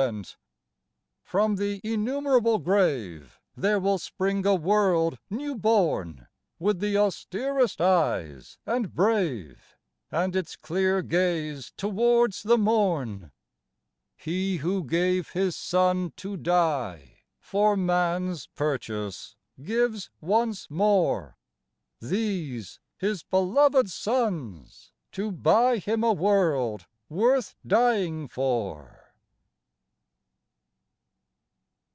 [0.00, 0.38] D 50 FLOWER OF YOUTH
[1.50, 6.26] From the innumerable grave There will spring a world new born,
[6.58, 9.76] With the austerest eyes and brave
[10.10, 13.30] And its clear gaze towards the morn.
[14.16, 21.36] He who gave His Son to die For man's purchase, gives once more
[22.00, 28.96] These, His beloved sons, to buy Him a vorld worth dying for.